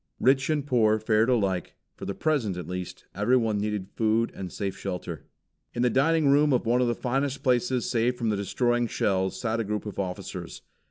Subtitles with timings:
[0.19, 4.75] Rich and poor fared alike; for the present, at least, everyone needed food and safe
[4.75, 5.27] shelter.
[5.75, 9.39] In the dining room of one of the finest places saved from the destroying shells
[9.39, 10.63] sat a group of officers.